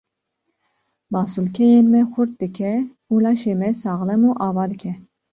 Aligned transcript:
Masûlkeyên 1.11 1.85
me 1.93 2.01
xurt 2.11 2.31
dike 2.41 2.73
û 3.11 3.13
laşê 3.23 3.53
me 3.59 3.69
saxlem 3.81 4.21
û 4.29 4.31
ava 4.47 4.65
dike. 4.71 4.93